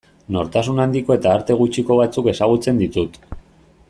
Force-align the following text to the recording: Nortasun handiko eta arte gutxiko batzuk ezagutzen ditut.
Nortasun 0.35 0.81
handiko 0.85 1.17
eta 1.19 1.33
arte 1.39 1.57
gutxiko 1.61 1.99
batzuk 2.01 2.31
ezagutzen 2.33 2.81
ditut. 2.85 3.21